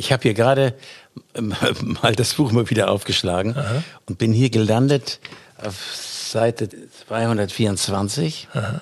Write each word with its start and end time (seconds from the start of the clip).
Ich 0.00 0.12
habe 0.12 0.22
hier 0.22 0.32
gerade 0.32 0.72
ähm, 1.34 1.54
mal 2.02 2.14
das 2.14 2.32
Buch 2.34 2.52
mal 2.52 2.70
wieder 2.70 2.90
aufgeschlagen 2.90 3.54
Aha. 3.54 3.82
und 4.06 4.16
bin 4.16 4.32
hier 4.32 4.48
gelandet 4.48 5.20
auf 5.62 5.76
Seite 5.94 6.70
224. 7.06 8.48
Aha. 8.54 8.80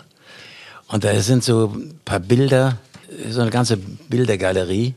Und 0.87 1.03
da 1.03 1.21
sind 1.21 1.43
so 1.43 1.75
ein 1.75 1.99
paar 2.05 2.21
Bilder, 2.21 2.79
so 3.31 3.41
eine 3.41 3.51
ganze 3.51 3.79
Bildergalerie 3.79 4.95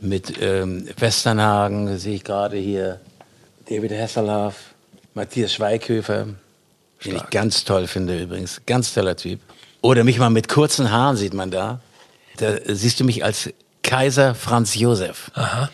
mit 0.00 0.40
ähm, 0.40 0.88
Westernhagen, 0.96 1.98
sehe 1.98 2.14
ich 2.14 2.24
gerade 2.24 2.56
hier, 2.56 2.98
David 3.68 3.92
Hasselhoff, 3.92 4.54
Matthias 5.12 5.52
Schweighöfer, 5.52 6.28
den 7.04 7.16
ich 7.16 7.30
ganz 7.30 7.64
toll 7.64 7.86
finde 7.88 8.22
übrigens, 8.22 8.62
ganz 8.64 8.94
toller 8.94 9.16
Typ. 9.16 9.40
Oder 9.82 10.02
mich 10.02 10.18
mal 10.18 10.30
mit 10.30 10.48
kurzen 10.48 10.90
Haaren 10.90 11.18
sieht 11.18 11.34
man 11.34 11.50
da. 11.50 11.80
Da 12.38 12.56
siehst 12.64 13.00
du 13.00 13.04
mich 13.04 13.22
als 13.22 13.50
Kaiser 13.88 14.34
Franz 14.34 14.74
Josef. 14.74 15.30
Aha. 15.32 15.70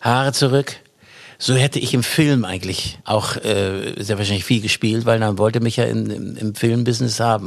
Haare 0.00 0.32
zurück. 0.32 0.76
So 1.36 1.54
hätte 1.54 1.78
ich 1.78 1.92
im 1.92 2.02
Film 2.02 2.46
eigentlich 2.46 2.98
auch 3.04 3.36
äh, 3.36 3.92
sehr 3.98 4.16
wahrscheinlich 4.16 4.46
viel 4.46 4.62
gespielt, 4.62 5.04
weil 5.04 5.18
man 5.18 5.36
wollte 5.36 5.60
mich 5.60 5.76
ja 5.76 5.84
in, 5.84 6.08
im, 6.08 6.36
im 6.38 6.54
Filmbusiness 6.54 7.20
haben. 7.20 7.46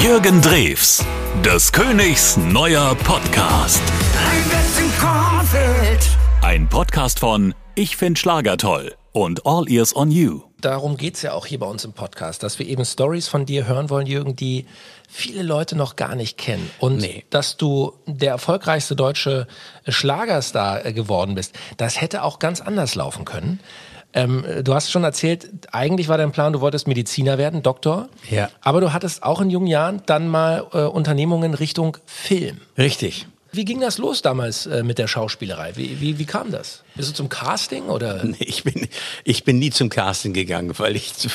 Jürgen 0.00 0.40
Drews, 0.40 1.04
des 1.44 1.72
Königs 1.72 2.36
neuer 2.36 2.94
Podcast. 2.94 3.82
Ein 6.40 6.68
Podcast 6.68 7.18
von 7.18 7.52
Ich 7.74 7.96
find 7.96 8.16
Schlager 8.16 8.56
toll 8.56 8.97
und 9.12 9.46
All 9.46 9.70
Ears 9.70 9.94
on 9.94 10.10
You. 10.10 10.42
Darum 10.60 10.96
geht 10.96 11.14
es 11.14 11.22
ja 11.22 11.32
auch 11.32 11.46
hier 11.46 11.60
bei 11.60 11.66
uns 11.66 11.84
im 11.84 11.92
Podcast, 11.92 12.42
dass 12.42 12.58
wir 12.58 12.66
eben 12.66 12.84
Stories 12.84 13.28
von 13.28 13.46
dir 13.46 13.66
hören 13.66 13.90
wollen, 13.90 14.06
Jürgen, 14.06 14.34
die 14.34 14.66
viele 15.08 15.42
Leute 15.42 15.76
noch 15.76 15.96
gar 15.96 16.14
nicht 16.14 16.36
kennen. 16.36 16.68
Und 16.80 16.98
nee. 16.98 17.24
dass 17.30 17.56
du 17.56 17.92
der 18.06 18.32
erfolgreichste 18.32 18.96
deutsche 18.96 19.46
Schlagerstar 19.86 20.84
äh, 20.84 20.92
geworden 20.92 21.34
bist, 21.34 21.54
das 21.76 22.00
hätte 22.00 22.22
auch 22.22 22.38
ganz 22.38 22.60
anders 22.60 22.94
laufen 22.94 23.24
können. 23.24 23.60
Ähm, 24.14 24.44
du 24.64 24.74
hast 24.74 24.90
schon 24.90 25.04
erzählt, 25.04 25.48
eigentlich 25.70 26.08
war 26.08 26.18
dein 26.18 26.32
Plan, 26.32 26.52
du 26.52 26.60
wolltest 26.60 26.88
Mediziner 26.88 27.38
werden, 27.38 27.62
Doktor. 27.62 28.08
Ja. 28.30 28.48
Aber 28.62 28.80
du 28.80 28.92
hattest 28.92 29.22
auch 29.22 29.40
in 29.40 29.50
jungen 29.50 29.66
Jahren 29.66 30.02
dann 30.06 30.28
mal 30.28 30.66
äh, 30.72 30.78
Unternehmungen 30.82 31.54
Richtung 31.54 31.98
Film. 32.06 32.60
Richtig. 32.76 33.26
Wie 33.52 33.64
ging 33.64 33.80
das 33.80 33.98
los 33.98 34.22
damals 34.22 34.66
äh, 34.66 34.82
mit 34.82 34.98
der 34.98 35.08
Schauspielerei? 35.08 35.72
Wie, 35.76 36.00
wie, 36.00 36.18
wie 36.18 36.24
kam 36.26 36.50
das? 36.50 36.82
Bist 36.94 37.10
du 37.10 37.14
zum 37.14 37.28
Casting 37.28 37.84
oder? 37.84 38.24
Nee, 38.28 38.36
ich 38.40 38.64
bin, 38.64 38.88
ich 39.24 39.44
bin 39.44 39.58
nie 39.58 39.70
zum 39.70 39.88
Casting 39.88 40.34
gegangen, 40.34 40.78
weil 40.78 40.96
ich 40.96 41.14
zu, 41.14 41.28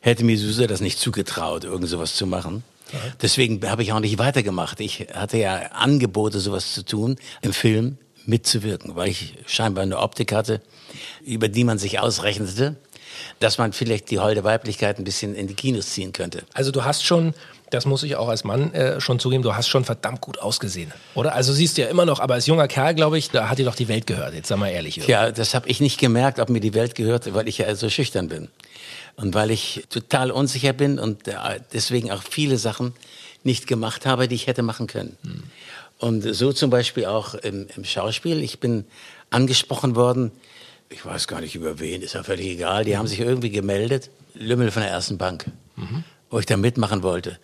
hätte 0.00 0.24
mir 0.24 0.38
so 0.38 0.66
das 0.66 0.80
nicht 0.80 0.98
zugetraut, 0.98 1.64
irgend 1.64 1.88
sowas 1.88 2.14
zu 2.14 2.26
machen. 2.26 2.64
Aha. 2.92 2.98
Deswegen 3.20 3.68
habe 3.68 3.82
ich 3.82 3.92
auch 3.92 4.00
nicht 4.00 4.18
weitergemacht. 4.18 4.80
Ich 4.80 5.08
hatte 5.12 5.36
ja 5.36 5.56
Angebote, 5.72 6.40
sowas 6.40 6.72
zu 6.72 6.84
tun, 6.84 7.16
im 7.42 7.52
Film 7.52 7.98
mitzuwirken, 8.24 8.96
weil 8.96 9.08
ich 9.08 9.34
scheinbar 9.46 9.82
eine 9.82 9.98
Optik 9.98 10.32
hatte, 10.32 10.60
über 11.24 11.48
die 11.48 11.64
man 11.64 11.78
sich 11.78 11.98
ausrechnete, 11.98 12.76
dass 13.40 13.58
man 13.58 13.72
vielleicht 13.72 14.10
die 14.10 14.18
holde 14.18 14.44
Weiblichkeit 14.44 14.98
ein 14.98 15.04
bisschen 15.04 15.34
in 15.34 15.46
die 15.46 15.54
Kinos 15.54 15.90
ziehen 15.90 16.12
könnte. 16.12 16.44
Also 16.54 16.70
du 16.70 16.84
hast 16.84 17.04
schon 17.04 17.34
das 17.70 17.86
muss 17.86 18.02
ich 18.02 18.16
auch 18.16 18.28
als 18.28 18.44
Mann 18.44 18.72
äh, 18.72 19.00
schon 19.00 19.18
zugeben, 19.18 19.42
du 19.42 19.54
hast 19.54 19.68
schon 19.68 19.84
verdammt 19.84 20.20
gut 20.20 20.38
ausgesehen, 20.38 20.92
oder? 21.14 21.34
Also 21.34 21.52
siehst 21.52 21.76
du 21.76 21.82
ja 21.82 21.88
immer 21.88 22.06
noch, 22.06 22.20
aber 22.20 22.34
als 22.34 22.46
junger 22.46 22.68
Kerl, 22.68 22.94
glaube 22.94 23.18
ich, 23.18 23.30
da 23.30 23.48
hat 23.48 23.58
dir 23.58 23.64
doch 23.64 23.74
die 23.74 23.88
Welt 23.88 24.06
gehört, 24.06 24.34
jetzt 24.34 24.48
sag 24.48 24.58
mal 24.58 24.68
ehrlich. 24.68 24.96
Ja, 24.96 25.30
das 25.30 25.54
habe 25.54 25.68
ich 25.68 25.80
nicht 25.80 25.98
gemerkt, 25.98 26.38
ob 26.38 26.48
mir 26.48 26.60
die 26.60 26.74
Welt 26.74 26.94
gehört, 26.94 27.32
weil 27.34 27.48
ich 27.48 27.58
ja 27.58 27.74
so 27.74 27.90
schüchtern 27.90 28.28
bin. 28.28 28.48
Und 29.16 29.34
weil 29.34 29.50
ich 29.50 29.84
total 29.90 30.30
unsicher 30.30 30.72
bin 30.72 30.98
und 30.98 31.26
äh, 31.28 31.34
deswegen 31.72 32.10
auch 32.10 32.22
viele 32.22 32.56
Sachen 32.56 32.94
nicht 33.42 33.66
gemacht 33.66 34.06
habe, 34.06 34.28
die 34.28 34.36
ich 34.36 34.46
hätte 34.46 34.62
machen 34.62 34.86
können. 34.86 35.16
Hm. 35.22 35.42
Und 35.98 36.34
so 36.34 36.52
zum 36.52 36.70
Beispiel 36.70 37.06
auch 37.06 37.34
im, 37.34 37.66
im 37.76 37.84
Schauspiel. 37.84 38.40
Ich 38.42 38.60
bin 38.60 38.84
angesprochen 39.30 39.96
worden, 39.96 40.30
ich 40.90 41.04
weiß 41.04 41.26
gar 41.26 41.40
nicht 41.40 41.56
über 41.56 41.80
wen, 41.80 42.02
ist 42.02 42.14
ja 42.14 42.22
völlig 42.22 42.46
egal, 42.46 42.84
die 42.84 42.96
haben 42.96 43.08
sich 43.08 43.18
irgendwie 43.20 43.50
gemeldet, 43.50 44.10
Lümmel 44.34 44.70
von 44.70 44.82
der 44.82 44.92
ersten 44.92 45.18
Bank. 45.18 45.46
Mhm 45.76 46.04
wo 46.30 46.38
ich 46.38 46.46
da 46.46 46.56
mitmachen 46.56 47.02
wollte. 47.02 47.38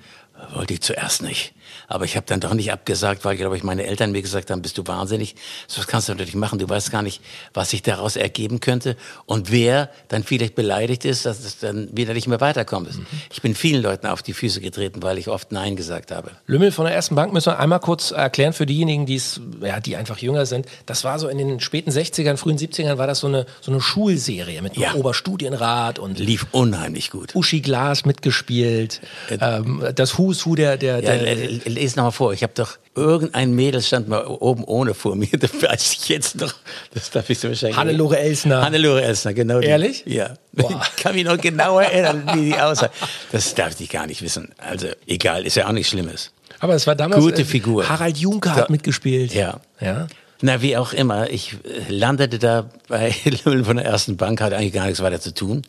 Wollte 0.52 0.74
ich 0.74 0.80
zuerst 0.80 1.22
nicht. 1.22 1.54
Aber 1.86 2.04
ich 2.04 2.16
habe 2.16 2.26
dann 2.26 2.40
doch 2.40 2.54
nicht 2.54 2.72
abgesagt, 2.72 3.24
weil, 3.24 3.36
glaube 3.36 3.56
ich, 3.56 3.62
meine 3.62 3.84
Eltern 3.84 4.12
mir 4.12 4.22
gesagt 4.22 4.50
haben, 4.50 4.62
bist 4.62 4.78
du 4.78 4.86
wahnsinnig, 4.86 5.36
so 5.66 5.78
was 5.78 5.86
kannst 5.86 6.08
du 6.08 6.12
natürlich 6.12 6.34
machen. 6.34 6.58
Du 6.58 6.68
weißt 6.68 6.90
gar 6.90 7.02
nicht, 7.02 7.20
was 7.52 7.70
sich 7.70 7.82
daraus 7.82 8.16
ergeben 8.16 8.60
könnte 8.60 8.96
und 9.26 9.50
wer 9.52 9.90
dann 10.08 10.24
vielleicht 10.24 10.54
beleidigt 10.54 11.04
ist, 11.04 11.26
dass 11.26 11.40
es 11.40 11.58
dann 11.58 11.88
wieder 11.96 12.14
nicht 12.14 12.26
mehr 12.26 12.40
weiterkommt. 12.40 12.96
Mhm. 12.96 13.06
Ich 13.32 13.42
bin 13.42 13.54
vielen 13.54 13.82
Leuten 13.82 14.06
auf 14.06 14.22
die 14.22 14.32
Füße 14.32 14.60
getreten, 14.60 15.02
weil 15.02 15.18
ich 15.18 15.28
oft 15.28 15.52
Nein 15.52 15.76
gesagt 15.76 16.10
habe. 16.10 16.32
Lümmel 16.46 16.72
von 16.72 16.84
der 16.86 16.94
ersten 16.94 17.14
Bank 17.14 17.32
müssen 17.32 17.52
wir 17.52 17.58
einmal 17.58 17.80
kurz 17.80 18.10
erklären 18.10 18.52
für 18.52 18.66
diejenigen, 18.66 19.06
die 19.06 19.16
es, 19.16 19.40
ja, 19.60 19.80
die 19.80 19.96
einfach 19.96 20.18
jünger 20.18 20.46
sind. 20.46 20.66
Das 20.86 21.04
war 21.04 21.18
so 21.18 21.28
in 21.28 21.38
den 21.38 21.60
späten 21.60 21.90
60ern, 21.90 22.36
frühen 22.36 22.58
70ern 22.58 22.98
war 22.98 23.06
das 23.06 23.20
so 23.20 23.26
eine, 23.26 23.46
so 23.60 23.70
eine 23.70 23.80
Schulserie 23.80 24.62
mit 24.62 24.76
ja. 24.76 24.94
Oberstudienrat 24.94 25.98
und 25.98 26.18
lief 26.18 26.46
unheimlich 26.52 27.10
gut. 27.10 27.34
Uschi 27.34 27.60
Glas 27.60 28.04
mitgespielt, 28.04 29.00
äh, 29.30 29.38
ähm, 29.40 29.84
das 29.94 30.18
Who's 30.24 30.46
Who 30.46 30.54
der, 30.54 30.76
der, 30.76 31.02
der 31.02 31.34
ja, 31.34 31.60
lese 31.66 31.96
nochmal 31.96 32.12
vor. 32.12 32.32
Ich 32.32 32.42
habe 32.42 32.52
doch 32.54 32.78
irgendein 32.94 33.52
Mädel 33.52 33.82
stand 33.82 34.08
mal 34.08 34.26
oben 34.26 34.64
ohne 34.64 34.94
vor 34.94 35.16
mir. 35.16 35.28
Das 35.38 35.50
weiß 35.62 35.92
ich 35.92 36.08
jetzt 36.08 36.40
noch. 36.40 36.54
Das 36.94 37.10
darf 37.10 37.28
ich 37.28 37.38
so 37.38 37.48
wahrscheinlich. 37.48 37.76
Hannelore 37.76 38.18
Elsner. 38.18 38.62
Hannelore 38.62 39.02
Elsner, 39.02 39.34
genau. 39.34 39.60
Ehrlich? 39.60 40.04
Die. 40.04 40.14
Ja. 40.14 40.34
Boah. 40.52 40.80
Ich 40.96 41.02
kann 41.02 41.14
mich 41.14 41.24
noch 41.24 41.38
genau 41.38 41.78
erinnern, 41.78 42.30
wie 42.34 42.52
die 42.52 42.58
aussah. 42.58 42.90
Das 43.30 43.54
darf 43.54 43.78
ich 43.78 43.90
gar 43.90 44.06
nicht 44.06 44.22
wissen. 44.22 44.52
Also 44.56 44.88
egal, 45.06 45.44
ist 45.44 45.56
ja 45.56 45.68
auch 45.68 45.72
nichts 45.72 45.90
Schlimmes. 45.90 46.32
Aber 46.60 46.74
es 46.74 46.86
war 46.86 46.94
damals. 46.94 47.22
Gute 47.22 47.42
äh, 47.42 47.44
Figur. 47.44 47.88
Harald 47.88 48.16
Juncker 48.16 48.54
hat 48.54 48.70
mitgespielt. 48.70 49.34
Ja. 49.34 49.60
Ja. 49.80 50.06
Na, 50.40 50.60
wie 50.60 50.76
auch 50.76 50.92
immer, 50.92 51.30
ich 51.30 51.54
äh, 51.64 51.90
landete 51.92 52.38
da 52.38 52.68
bei 52.88 53.12
von 53.42 53.76
der 53.76 53.86
ersten 53.86 54.16
Bank, 54.16 54.40
hatte 54.40 54.56
eigentlich 54.56 54.72
gar 54.72 54.86
nichts 54.86 55.02
weiter 55.02 55.20
zu 55.20 55.32
tun. 55.32 55.62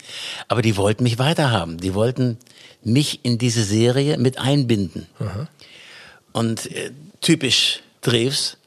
Aber 0.47 0.61
die 0.61 0.75
wollten 0.77 1.03
mich 1.03 1.19
weiterhaben. 1.19 1.77
Die 1.77 1.93
wollten 1.93 2.37
mich 2.85 3.19
in 3.23 3.37
diese 3.37 3.63
Serie 3.63 4.17
mit 4.17 4.37
einbinden. 4.37 5.07
Aha. 5.19 5.47
Und 6.31 6.71
äh, 6.71 6.91
typisch 7.21 7.81
Drews, 8.01 8.57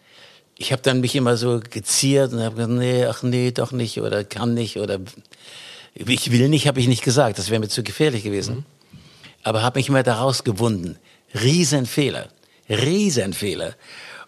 ich 0.56 0.72
habe 0.72 0.82
dann 0.82 1.00
mich 1.00 1.14
immer 1.14 1.36
so 1.36 1.60
geziert 1.60 2.32
und 2.32 2.40
habe 2.40 2.56
gesagt, 2.56 2.72
nee, 2.72 3.06
ach 3.06 3.22
nee, 3.22 3.52
doch 3.52 3.72
nicht 3.72 4.00
oder 4.00 4.24
kann 4.24 4.54
nicht 4.54 4.78
oder 4.78 4.98
ich 5.94 6.30
will 6.30 6.48
nicht, 6.48 6.66
habe 6.66 6.80
ich 6.80 6.88
nicht 6.88 7.02
gesagt, 7.02 7.38
das 7.38 7.50
wäre 7.50 7.60
mir 7.60 7.68
zu 7.68 7.82
gefährlich 7.82 8.24
gewesen. 8.24 8.56
Mhm. 8.56 8.64
Aber 9.44 9.62
habe 9.62 9.78
mich 9.78 9.88
immer 9.88 10.02
daraus 10.02 10.44
gewunden. 10.44 10.98
Riesenfehler, 11.34 12.28
Riesenfehler. 12.68 13.74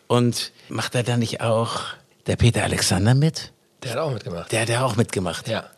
Und 0.07 0.53
macht 0.69 0.95
er 0.95 1.03
da 1.03 1.17
nicht 1.17 1.41
auch 1.41 1.83
der 2.27 2.37
Peter 2.37 2.63
Alexander 2.63 3.15
mit? 3.15 3.53
Der 3.83 3.93
hat 3.93 3.99
auch 3.99 4.13
mitgemacht. 4.13 4.53
Der 4.53 4.63
hat 4.63 4.71
auch 4.83 4.97
mitgemacht. 4.97 5.49
Ja. 5.49 5.69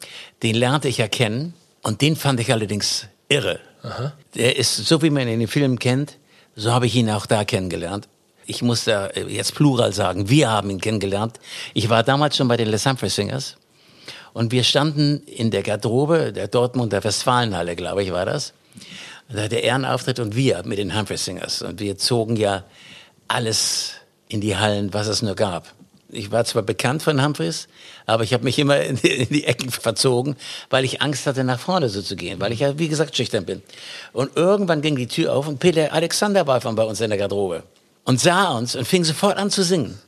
Den 0.43 0.55
lernte 0.55 0.89
ich 0.89 0.99
ja 0.99 1.09
kennen 1.09 1.55
und 1.83 2.00
den 2.00 2.17
fand 2.17 2.41
ich 2.41 2.53
allerdings 2.53 3.06
irre. 3.29 3.61
Aha. 3.82 4.12
Der 4.34 4.56
ist, 4.56 4.76
so 4.76 5.03
wie 5.03 5.10
man 5.10 5.22
ihn 5.22 5.34
in 5.34 5.41
den 5.41 5.48
Filmen 5.48 5.78
kennt, 5.78 6.19
so 6.54 6.72
habe 6.72 6.87
ich 6.87 6.94
ihn 6.94 7.10
auch 7.10 7.26
da 7.26 7.44
kennengelernt. 7.44 8.09
Ich 8.47 8.62
muss 8.62 8.84
da 8.84 9.06
äh, 9.09 9.25
jetzt 9.26 9.54
plural 9.54 9.93
sagen, 9.93 10.28
wir 10.28 10.50
haben 10.50 10.70
ihn 10.70 10.81
kennengelernt. 10.81 11.38
Ich 11.75 11.88
war 11.88 12.03
damals 12.03 12.37
schon 12.37 12.48
bei 12.48 12.56
den 12.56 12.69
Les 12.69 12.87
Humphrey 12.87 13.09
Singers 13.09 13.56
und 14.32 14.53
wir 14.53 14.65
standen 14.65 15.22
in 15.26 15.50
der 15.50 15.62
Garderobe 15.62 16.32
der 16.32 16.48
Dortmunder 16.48 17.03
Westfalenhalle, 17.03 17.76
glaube 17.76 18.03
ich, 18.03 18.12
war 18.12 18.26
das. 18.26 18.53
Da 19.28 19.48
der 19.48 19.62
Ehrenauftritt 19.62 20.19
und 20.19 20.37
wir 20.37 20.62
mit 20.64 20.78
den 20.78 20.97
Humphrey 20.97 21.16
Singers. 21.16 21.62
Und 21.62 21.81
wir 21.81 21.97
zogen 21.97 22.37
ja 22.37 22.64
alles 23.28 23.94
in 24.28 24.41
die 24.41 24.56
Hallen, 24.56 24.93
was 24.93 25.06
es 25.06 25.22
nur 25.22 25.34
gab 25.34 25.75
ich 26.12 26.31
war 26.31 26.45
zwar 26.45 26.62
bekannt 26.62 27.03
von 27.03 27.23
Humphreys, 27.23 27.69
aber 28.06 28.23
ich 28.23 28.33
habe 28.33 28.45
mich 28.45 28.59
immer 28.59 28.81
in 28.81 28.97
die, 28.97 29.09
in 29.09 29.28
die, 29.28 29.45
Ecken 29.45 29.71
verzogen, 29.71 30.37
weil 30.71 30.84
ich 30.84 31.03
Angst 31.03 31.27
hatte, 31.27 31.45
nach 31.45 31.59
vorne 31.59 31.89
so 31.89 32.03
zu 32.03 32.17
gehen, 32.17 32.41
weil 32.41 32.53
ich 32.53 32.61
ja, 32.61 32.78
wie 32.78 32.89
gesagt, 32.89 33.17
schüchtern 33.17 33.45
bin. 33.45 33.62
Und 34.12 34.37
irgendwann 34.37 34.83
ging 34.83 34.97
die 34.97 35.06
Tür 35.06 35.34
auf 35.34 35.49
und 35.49 35.59
Peter 35.59 35.93
Alexander 35.93 36.47
war 36.47 36.61
von 36.61 36.75
bei 36.75 36.84
uns 36.84 37.00
in 37.00 37.11
der 37.11 37.19
Garderobe 37.19 37.62
und 38.05 38.21
sah 38.21 38.56
uns 38.56 38.77
und 38.77 38.87
fing 38.87 39.05
sofort 39.05 39.39
an 39.39 39.50
zu 39.50 39.62
singen. 39.62 39.99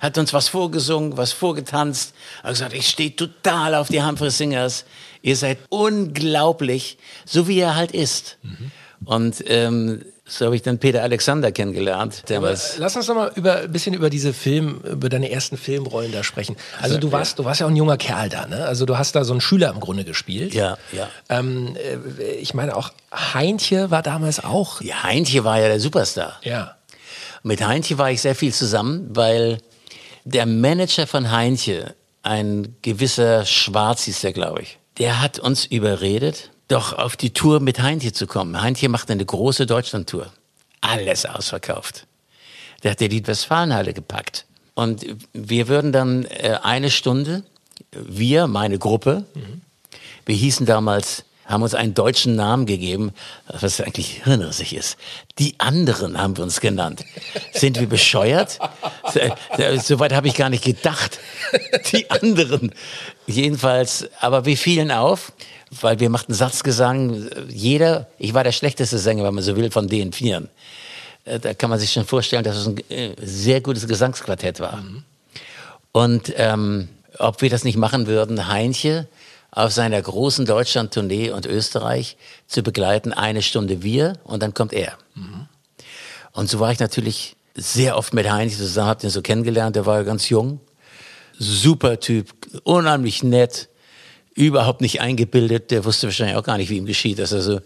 Hat 0.00 0.18
uns 0.18 0.32
was 0.32 0.48
vorgesungen, 0.48 1.16
was 1.16 1.32
vorgetanzt, 1.32 2.14
hat 2.42 2.50
gesagt, 2.50 2.72
ich 2.72 2.88
stehe 2.88 3.14
total 3.14 3.74
auf 3.74 3.88
die 3.88 4.02
Humphrey 4.02 4.30
Singers. 4.30 4.84
Ihr 5.22 5.36
seid 5.36 5.58
unglaublich, 5.68 6.98
so 7.24 7.46
wie 7.46 7.60
er 7.60 7.76
halt 7.76 7.92
ist. 7.92 8.36
Mhm. 8.42 8.72
Und 9.04 9.44
ähm, 9.46 10.04
so 10.24 10.46
habe 10.46 10.54
ich 10.54 10.62
dann 10.62 10.78
Peter 10.78 11.02
Alexander 11.02 11.50
kennengelernt. 11.50 12.22
Damals. 12.26 12.78
lass 12.78 12.94
uns 12.94 13.08
noch 13.08 13.16
mal 13.16 13.32
über, 13.34 13.56
ein 13.56 13.72
bisschen 13.72 13.92
über 13.92 14.08
diese 14.08 14.32
Film, 14.32 14.80
über 14.82 15.08
deine 15.08 15.30
ersten 15.30 15.56
Filmrollen 15.56 16.12
da 16.12 16.22
sprechen. 16.22 16.56
Also, 16.80 16.98
du 16.98 17.10
warst, 17.10 17.32
ja. 17.32 17.36
du 17.42 17.44
warst 17.44 17.60
ja 17.60 17.66
auch 17.66 17.70
ein 17.70 17.76
junger 17.76 17.96
Kerl 17.96 18.28
da, 18.28 18.46
ne? 18.46 18.64
Also 18.64 18.86
du 18.86 18.96
hast 18.96 19.16
da 19.16 19.24
so 19.24 19.32
einen 19.32 19.40
Schüler 19.40 19.70
im 19.70 19.80
Grunde 19.80 20.04
gespielt. 20.04 20.54
Ja, 20.54 20.78
ja. 20.92 21.08
Ähm, 21.28 21.76
äh, 21.76 22.34
ich 22.34 22.54
meine 22.54 22.76
auch 22.76 22.92
Heintje 23.12 23.90
war 23.90 24.02
damals 24.02 24.42
auch. 24.42 24.80
Ja, 24.80 25.02
Heintje 25.02 25.42
war 25.44 25.60
ja 25.60 25.66
der 25.66 25.80
Superstar. 25.80 26.38
Ja. 26.42 26.76
Mit 27.42 27.66
Heintje 27.66 27.98
war 27.98 28.10
ich 28.10 28.22
sehr 28.22 28.36
viel 28.36 28.54
zusammen, 28.54 29.08
weil 29.10 29.58
der 30.24 30.46
Manager 30.46 31.08
von 31.08 31.32
Heintje, 31.32 31.96
ein 32.22 32.76
gewisser 32.82 33.44
Schwarz 33.44 34.04
hieß 34.04 34.20
der, 34.20 34.32
glaube 34.32 34.62
ich, 34.62 34.78
der 34.98 35.20
hat 35.20 35.40
uns 35.40 35.66
überredet, 35.66 36.51
doch 36.68 36.92
auf 36.92 37.16
die 37.16 37.32
Tour 37.32 37.60
mit 37.60 37.80
Heintje 37.80 38.12
zu 38.12 38.26
kommen. 38.26 38.60
Heintje 38.60 38.88
macht 38.88 39.10
eine 39.10 39.24
große 39.24 39.66
Deutschlandtour. 39.66 40.32
Alles 40.80 41.26
ausverkauft. 41.26 42.06
Der 42.82 42.92
hat 42.92 43.00
die 43.00 43.26
Westfalenhalle 43.26 43.92
gepackt. 43.92 44.46
Und 44.74 45.04
wir 45.32 45.68
würden 45.68 45.92
dann 45.92 46.24
äh, 46.24 46.58
eine 46.62 46.90
Stunde, 46.90 47.44
wir, 47.92 48.46
meine 48.46 48.78
Gruppe, 48.78 49.24
mhm. 49.34 49.60
wir 50.24 50.34
hießen 50.34 50.66
damals 50.66 51.24
haben 51.52 51.62
uns 51.62 51.74
einen 51.74 51.94
deutschen 51.94 52.34
Namen 52.34 52.66
gegeben, 52.66 53.12
was 53.46 53.80
eigentlich 53.80 54.22
hirnrissig 54.24 54.74
ist. 54.74 54.96
Die 55.38 55.54
anderen 55.58 56.18
haben 56.18 56.36
wir 56.36 56.44
uns 56.44 56.60
genannt. 56.60 57.04
Sind 57.52 57.78
wir 57.78 57.88
bescheuert? 57.88 58.58
Soweit 59.82 60.12
habe 60.12 60.28
ich 60.28 60.34
gar 60.34 60.48
nicht 60.48 60.64
gedacht. 60.64 61.20
Die 61.92 62.10
anderen. 62.10 62.72
Jedenfalls, 63.26 64.08
aber 64.20 64.44
wir 64.46 64.56
fielen 64.56 64.90
auf, 64.90 65.32
weil 65.80 66.00
wir 66.00 66.10
machten 66.10 66.34
Satzgesang. 66.34 67.28
Jeder, 67.48 68.08
ich 68.18 68.34
war 68.34 68.44
der 68.44 68.52
schlechteste 68.52 68.98
Sänger, 68.98 69.24
wenn 69.24 69.34
man 69.34 69.44
so 69.44 69.56
will, 69.56 69.70
von 69.70 69.86
den 69.86 70.12
Vieren. 70.12 70.48
Äh, 71.24 71.38
da 71.38 71.54
kann 71.54 71.70
man 71.70 71.78
sich 71.78 71.92
schon 71.92 72.04
vorstellen, 72.04 72.44
dass 72.44 72.56
es 72.56 72.66
ein 72.66 72.78
äh, 72.90 73.14
sehr 73.20 73.60
gutes 73.60 73.86
Gesangsquartett 73.86 74.60
war. 74.60 74.76
Mhm. 74.76 75.04
Und 75.92 76.32
ähm, 76.36 76.88
ob 77.18 77.42
wir 77.42 77.50
das 77.50 77.64
nicht 77.64 77.76
machen 77.76 78.06
würden, 78.06 78.48
Heinche, 78.48 79.06
auf 79.52 79.70
seiner 79.72 80.00
großen 80.00 80.46
Deutschland-Tournee 80.46 81.30
und 81.30 81.46
Österreich 81.46 82.16
zu 82.46 82.62
begleiten. 82.62 83.12
Eine 83.12 83.42
Stunde 83.42 83.82
wir 83.82 84.14
und 84.24 84.42
dann 84.42 84.54
kommt 84.54 84.72
er. 84.72 84.94
Mhm. 85.14 85.46
Und 86.32 86.48
so 86.48 86.58
war 86.58 86.72
ich 86.72 86.80
natürlich 86.80 87.36
sehr 87.54 87.98
oft 87.98 88.14
mit 88.14 88.30
Heinrich 88.30 88.56
zusammen, 88.56 88.88
hab 88.88 89.00
den 89.00 89.10
so 89.10 89.20
kennengelernt. 89.20 89.76
Der 89.76 89.84
war 89.84 90.02
ganz 90.04 90.30
jung, 90.30 90.60
super 91.38 92.00
Typ, 92.00 92.32
unheimlich 92.64 93.22
nett, 93.22 93.68
überhaupt 94.34 94.80
nicht 94.80 95.02
eingebildet. 95.02 95.70
Der 95.70 95.84
wusste 95.84 96.06
wahrscheinlich 96.06 96.36
auch 96.36 96.44
gar 96.44 96.56
nicht, 96.56 96.70
wie 96.70 96.78
ihm 96.78 96.86
geschieht. 96.86 97.18
Dass 97.18 97.32
er 97.32 97.42
so, 97.42 97.60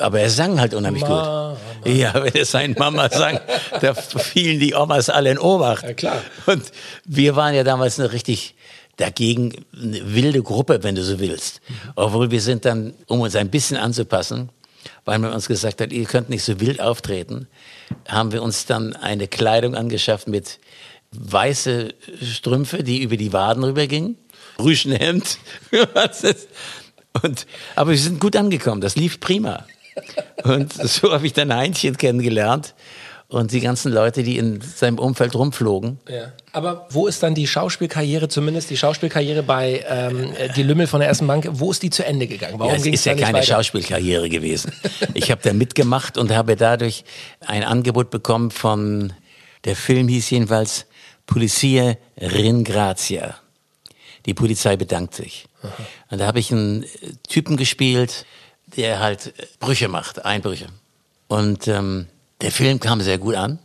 aber 0.00 0.20
er 0.20 0.30
sang 0.30 0.58
halt 0.58 0.72
unheimlich 0.72 1.02
Mama. 1.02 1.58
gut. 1.84 1.92
Ja, 1.92 2.14
wenn 2.14 2.34
er 2.34 2.46
sein 2.46 2.74
Mama 2.78 3.10
sang, 3.10 3.38
da 3.82 3.92
fielen 3.92 4.58
die 4.60 4.74
Omas 4.74 5.10
alle 5.10 5.30
in 5.32 5.38
Ohnmacht. 5.38 5.82
Ja, 5.82 5.92
klar. 5.92 6.22
Und 6.46 6.72
wir 7.04 7.36
waren 7.36 7.54
ja 7.54 7.64
damals 7.64 8.00
eine 8.00 8.12
richtig 8.12 8.54
dagegen 8.98 9.64
eine 9.72 10.14
wilde 10.14 10.42
Gruppe, 10.42 10.82
wenn 10.82 10.94
du 10.94 11.02
so 11.02 11.18
willst. 11.18 11.60
Obwohl 11.94 12.30
wir 12.30 12.40
sind 12.40 12.64
dann, 12.64 12.92
um 13.06 13.20
uns 13.20 13.34
ein 13.36 13.48
bisschen 13.48 13.78
anzupassen, 13.78 14.50
weil 15.04 15.18
man 15.18 15.32
uns 15.32 15.48
gesagt 15.48 15.80
hat, 15.80 15.92
ihr 15.92 16.04
könnt 16.04 16.28
nicht 16.28 16.42
so 16.42 16.60
wild 16.60 16.80
auftreten, 16.80 17.48
haben 18.06 18.32
wir 18.32 18.42
uns 18.42 18.66
dann 18.66 18.94
eine 18.94 19.28
Kleidung 19.28 19.74
angeschafft 19.74 20.28
mit 20.28 20.58
weiße 21.12 21.94
Strümpfe, 22.22 22.82
die 22.82 23.02
über 23.02 23.16
die 23.16 23.32
Waden 23.32 23.64
rübergingen, 23.64 24.18
Rüschenhemd. 24.58 25.38
Und, 27.22 27.46
aber 27.74 27.92
wir 27.92 27.98
sind 27.98 28.20
gut 28.20 28.36
angekommen, 28.36 28.80
das 28.80 28.96
lief 28.96 29.18
prima. 29.20 29.64
Und 30.44 30.72
so 30.72 31.12
habe 31.12 31.26
ich 31.26 31.32
dann 31.32 31.54
Heinchen 31.54 31.96
kennengelernt 31.96 32.74
und 33.28 33.52
die 33.52 33.60
ganzen 33.60 33.92
Leute, 33.92 34.22
die 34.22 34.38
in 34.38 34.60
seinem 34.60 34.98
Umfeld 34.98 35.34
rumflogen. 35.34 35.98
Ja. 36.08 36.32
Aber 36.52 36.86
wo 36.90 37.06
ist 37.06 37.22
dann 37.22 37.34
die 37.34 37.46
Schauspielkarriere, 37.46 38.28
zumindest 38.28 38.70
die 38.70 38.76
Schauspielkarriere 38.76 39.42
bei 39.42 39.84
ähm, 39.86 40.32
Die 40.56 40.62
Lümmel 40.62 40.86
von 40.86 41.00
der 41.00 41.10
Ersten 41.10 41.26
Bank, 41.26 41.46
wo 41.50 41.70
ist 41.70 41.82
die 41.82 41.90
zu 41.90 42.04
Ende 42.04 42.26
gegangen? 42.26 42.58
Warum 42.58 42.72
ja, 42.72 42.78
es 42.78 42.86
ist 42.86 43.04
ja 43.04 43.14
keine 43.14 43.38
weiter? 43.38 43.46
Schauspielkarriere 43.46 44.30
gewesen. 44.30 44.72
Ich 45.12 45.30
habe 45.30 45.42
da 45.42 45.52
mitgemacht 45.52 46.16
und 46.16 46.32
habe 46.34 46.56
dadurch 46.56 47.04
ein 47.40 47.64
Angebot 47.64 48.10
bekommen 48.10 48.50
von, 48.50 49.12
der 49.64 49.76
Film 49.76 50.08
hieß 50.08 50.30
jedenfalls 50.30 50.86
Policia 51.26 51.96
Ringrazia. 52.18 53.36
Die 54.24 54.32
Polizei 54.32 54.76
bedankt 54.76 55.14
sich. 55.14 55.46
Aha. 55.62 55.72
Und 56.10 56.18
da 56.18 56.26
habe 56.26 56.38
ich 56.38 56.50
einen 56.50 56.86
Typen 57.28 57.58
gespielt, 57.58 58.24
der 58.76 59.00
halt 59.00 59.34
Brüche 59.60 59.88
macht, 59.88 60.24
Einbrüche. 60.24 60.68
Und 61.28 61.68
ähm, 61.68 62.06
der 62.40 62.52
Film 62.52 62.80
kam 62.80 63.00
sehr 63.00 63.18
gut 63.18 63.34
an. 63.34 63.58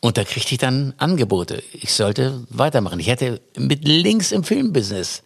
Und 0.00 0.18
da 0.18 0.24
kriegte 0.24 0.52
ich 0.52 0.58
dann 0.58 0.94
Angebote. 0.98 1.62
Ich 1.72 1.94
sollte 1.94 2.44
weitermachen. 2.50 2.98
Ich 2.98 3.06
hätte 3.06 3.40
mit 3.56 3.86
links 3.86 4.32
im 4.32 4.42
Filmbusiness 4.42 5.22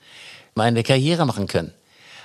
meine 0.54 0.82
Karriere 0.82 1.24
machen 1.24 1.46
können. 1.46 1.72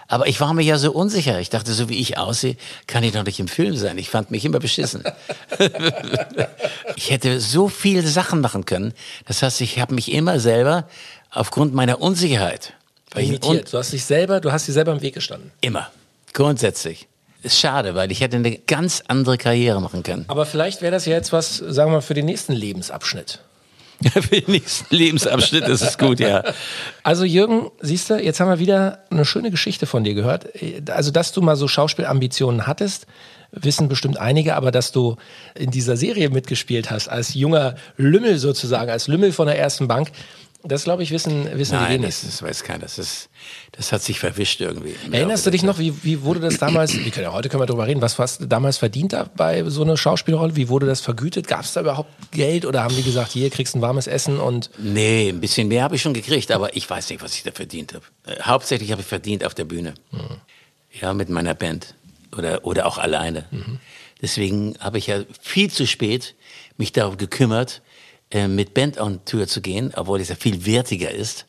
Aber 0.10 0.28
ich 0.28 0.42
war 0.42 0.54
mir 0.54 0.63
ja 0.63 0.78
so 0.78 0.92
unsicher. 0.92 1.39
Ich 1.39 1.50
dachte, 1.50 1.72
so 1.72 1.88
wie 1.88 1.98
ich 1.98 2.18
aussehe, 2.18 2.57
kann 2.88 3.06
ich 3.06 3.13
doch 3.13 3.24
nicht 3.24 3.39
im 3.39 3.48
Film 3.48 3.78
sein. 3.78 3.98
Ich 3.98 4.10
fand 4.10 4.31
mich 4.31 4.44
immer 4.44 4.60
beschissen. 4.60 5.06
ich 6.98 7.12
hätte 7.12 7.39
so 7.39 7.69
viele 7.69 8.06
Sachen 8.06 8.42
machen 8.42 8.66
können. 8.66 8.94
Das 9.25 9.42
heißt, 9.42 9.62
ich 9.62 9.80
habe 9.80 9.95
mich 9.95 10.12
immer 10.12 10.42
selber 10.42 10.89
aufgrund 11.30 11.74
meiner 11.74 12.01
Unsicherheit. 12.01 12.74
Limitiert. 13.16 13.72
Du 13.72 13.78
hast 13.78 13.94
dich 13.94 14.04
selber, 14.04 14.42
du 14.42 14.51
hast 14.51 14.68
dir 14.68 14.74
selber 14.74 14.92
im 14.92 15.01
Weg 15.01 15.13
gestanden. 15.13 15.51
Immer. 15.62 15.89
Grundsätzlich 16.33 17.07
ist 17.44 17.60
schade, 17.60 17.96
weil 17.96 18.12
ich 18.12 18.22
hätte 18.22 18.38
eine 18.38 18.58
ganz 18.58 19.04
andere 19.08 19.38
Karriere 19.38 19.82
machen 19.82 20.04
können. 20.04 20.26
Aber 20.28 20.46
vielleicht 20.46 20.82
wäre 20.82 20.92
das 20.92 21.06
ja 21.06 21.14
jetzt 21.14 21.34
was, 21.34 21.58
sagen 21.58 21.92
wir 21.92 21.98
mal, 21.98 22.02
für 22.02 22.14
den 22.14 22.26
nächsten 22.26 22.54
Lebensabschnitt. 22.54 23.40
für 24.14 24.42
den 24.42 24.52
nächsten 24.52 24.96
Lebensabschnitt 24.96 25.68
ist 25.68 25.82
es 25.82 25.98
gut, 25.98 26.20
ja. 26.20 26.44
Also 27.04 27.24
Jürgen, 27.24 27.70
siehst 27.82 28.10
du, 28.10 28.16
jetzt 28.16 28.40
haben 28.40 28.50
wir 28.50 28.60
wieder 28.60 29.00
eine 29.10 29.26
schöne 29.26 29.52
Geschichte 29.52 29.86
von 29.86 30.04
dir 30.04 30.14
gehört. 30.14 30.48
Also, 30.90 31.12
dass 31.12 31.32
du 31.32 31.42
mal 31.42 31.56
so 31.56 31.68
Schauspielambitionen 31.68 32.68
hattest, 32.68 33.06
wissen 33.52 33.90
bestimmt 33.90 34.18
einige, 34.18 34.56
aber 34.56 34.72
dass 34.72 34.92
du 34.92 35.18
in 35.56 35.72
dieser 35.72 35.98
Serie 35.98 36.30
mitgespielt 36.30 36.90
hast, 36.90 37.10
als 37.10 37.34
junger 37.34 37.76
Lümmel 37.98 38.38
sozusagen, 38.38 38.90
als 38.90 39.08
Lümmel 39.08 39.32
von 39.34 39.48
der 39.48 39.60
ersten 39.60 39.88
Bank, 39.88 40.12
das 40.63 40.84
glaube 40.84 41.04
ich 41.04 41.12
wissen, 41.12 41.48
wissen 41.58 41.75
Nein, 41.75 41.88
die 41.88 41.94
wenigsten. 41.96 42.28
Das, 42.28 42.38
das 42.38 42.48
weiß 42.48 42.63
keiner. 42.63 42.80
Das, 42.80 43.00
ist, 43.00 43.30
das 43.72 43.92
hat 43.92 44.02
sich 44.02 44.19
verwischt 44.19 44.62
irgendwie. 44.62 44.96
Erinnerst 45.12 45.46
du 45.46 45.50
dich 45.50 45.63
noch, 45.63 45.80
wie, 45.80 46.04
wie 46.04 46.22
wurde 46.22 46.40
das 46.40 46.58
damals, 46.58 46.94
wie 47.06 47.10
können, 47.10 47.25
ja, 47.25 47.34
heute 47.34 47.50
können 47.50 47.62
wir 47.62 47.66
darüber 47.66 47.88
reden, 47.88 48.02
was 48.02 48.18
hast 48.19 48.42
du 48.42 48.46
damals 48.46 48.78
verdient 48.78 49.16
bei 49.36 49.63
so 49.69 49.81
einer 49.84 49.98
Schauspielrolle? 49.98 50.56
Wie 50.56 50.69
wurde 50.69 50.86
das 50.86 51.02
vergütet? 51.02 51.48
Gab 51.48 51.62
es 51.62 51.74
da 51.74 51.81
überhaupt 51.81 52.10
Geld 52.31 52.66
oder 52.66 52.84
haben 52.84 52.96
die 52.96 53.04
gesagt, 53.04 53.31
hier 53.31 53.50
kriegst 53.50 53.74
du 53.74 53.80
ein 53.80 53.81
warmes 53.81 54.08
Essen 54.08 54.40
und. 54.40 54.69
Nee, 54.78 55.30
ein 55.30 55.42
bisschen 55.42 55.68
mehr 55.68 55.84
habe 55.84 55.96
ich 55.96 56.02
schon 56.02 56.13
gekriegt, 56.13 56.52
aber 56.52 56.75
ich 56.75 56.90
weiß 56.90 57.10
nicht, 57.10 57.24
was 57.24 57.36
ich 57.36 57.44
da 57.44 57.52
verdient 57.52 57.94
habe. 57.94 58.06
Äh, 58.25 58.42
hauptsächlich 58.44 58.92
habe 58.92 59.02
ich 59.02 59.07
verdient 59.07 59.44
auf 59.44 59.54
der 59.54 59.66
Bühne. 59.66 59.94
Mhm. 60.12 60.19
Ja, 61.00 61.14
mit 61.14 61.30
meiner 61.30 61.54
Band. 61.54 61.96
Oder, 62.38 62.66
oder 62.66 62.86
auch 62.86 62.98
alleine. 62.98 63.46
Mhm. 63.52 63.80
Deswegen 64.22 64.75
habe 64.80 64.98
ich 64.98 65.07
ja 65.07 65.22
viel 65.42 65.69
zu 65.72 65.88
spät 65.88 66.36
mich 66.78 66.92
darauf 66.92 67.18
gekümmert, 67.18 67.81
äh, 68.31 68.48
mit 68.48 68.74
Band 68.74 69.00
on 69.00 69.24
Tour 69.25 69.48
zu 69.48 69.62
gehen, 69.62 69.94
obwohl 69.95 70.19
es 70.22 70.30
ja 70.30 70.36
viel 70.36 70.66
wertiger 70.66 71.12
ist, 71.12 71.45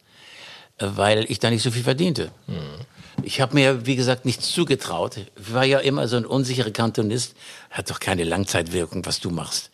äh, 0.78 0.86
weil 0.94 1.30
ich 1.30 1.38
da 1.38 1.50
nicht 1.50 1.62
so 1.62 1.70
viel 1.70 1.82
verdiente. 1.82 2.30
Mhm. 2.46 2.86
Ich 3.22 3.40
habe 3.40 3.54
mir, 3.54 3.86
wie 3.86 3.96
gesagt, 3.96 4.24
nichts 4.24 4.50
zugetraut. 4.50 5.16
Ich 5.16 5.54
war 5.54 5.64
ja 5.64 5.78
immer 5.78 6.08
so 6.08 6.16
ein 6.16 6.24
unsicherer 6.24 6.70
Kantonist. 6.70 7.34
Hat 7.70 7.90
doch 7.90 8.00
keine 8.00 8.24
Langzeitwirkung, 8.24 9.04
was 9.04 9.20
du 9.20 9.30
machst. 9.30 9.70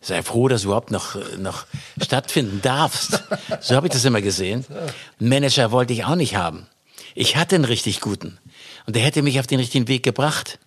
Sei 0.00 0.22
froh, 0.22 0.48
dass 0.48 0.62
du 0.62 0.68
überhaupt 0.68 0.90
noch, 0.90 1.16
noch 1.38 1.66
stattfinden 2.00 2.60
darfst. 2.62 3.22
So 3.60 3.76
habe 3.76 3.88
ich 3.88 3.92
das 3.92 4.04
immer 4.04 4.22
gesehen. 4.22 4.64
Manager 5.18 5.70
wollte 5.70 5.92
ich 5.92 6.04
auch 6.04 6.14
nicht 6.14 6.36
haben. 6.36 6.66
Ich 7.14 7.36
hatte 7.36 7.56
einen 7.56 7.64
richtig 7.64 8.00
guten. 8.00 8.38
Und 8.86 8.96
der 8.96 9.02
hätte 9.02 9.22
mich 9.22 9.38
auf 9.38 9.46
den 9.46 9.60
richtigen 9.60 9.88
Weg 9.88 10.02
gebracht. 10.02 10.58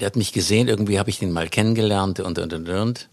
Der 0.00 0.06
hat 0.06 0.16
mich 0.16 0.32
gesehen, 0.32 0.68
irgendwie 0.68 0.98
habe 0.98 1.10
ich 1.10 1.18
den 1.18 1.30
mal 1.30 1.48
kennengelernt 1.48 2.18
und, 2.20 2.38
und, 2.38 2.52
und, 2.52 2.68
und. 2.68 3.08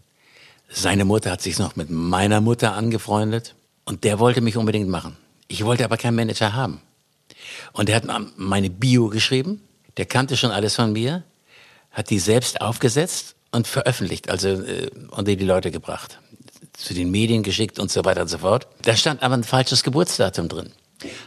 Seine 0.69 1.05
Mutter 1.05 1.31
hat 1.31 1.41
sich 1.41 1.59
noch 1.59 1.75
mit 1.75 1.89
meiner 1.89 2.41
Mutter 2.41 2.74
angefreundet 2.74 3.55
und 3.86 4.03
der 4.03 4.19
wollte 4.19 4.41
mich 4.41 4.57
unbedingt 4.57 4.89
machen. 4.89 5.15
Ich 5.47 5.63
wollte 5.63 5.86
aber 5.86 5.97
keinen 5.97 6.15
Manager 6.15 6.53
haben. 6.53 6.81
Und 7.71 7.89
er 7.89 7.95
hat 7.95 8.05
meine 8.36 8.69
Bio 8.69 9.07
geschrieben, 9.07 9.62
der 9.95 10.05
kannte 10.05 10.38
schon 10.38 10.51
alles 10.51 10.75
von 10.75 10.91
mir, 10.91 11.24
hat 11.91 12.09
die 12.09 12.19
selbst 12.19 12.62
aufgesetzt 12.62 13.36
und 13.51 13.67
veröffentlicht, 13.67 14.29
also 14.29 14.50
äh, 14.50 14.89
unter 15.12 15.36
die 15.36 15.45
Leute 15.45 15.71
gebracht, 15.71 16.19
zu 16.74 16.93
den 16.93 17.12
Medien 17.12 17.43
geschickt 17.43 17.79
und 17.79 17.91
so 17.91 18.03
weiter 18.05 18.21
und 18.21 18.27
so 18.27 18.39
fort. 18.39 18.67
Da 18.81 18.95
stand 18.95 19.24
aber 19.24 19.36
ein 19.36 19.43
falsches 19.43 19.83
Geburtsdatum 19.83 20.50
drin. 20.50 20.71